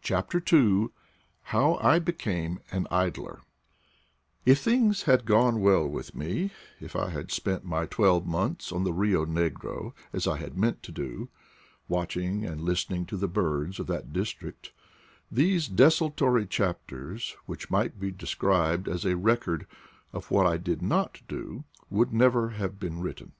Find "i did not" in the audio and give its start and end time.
20.46-21.20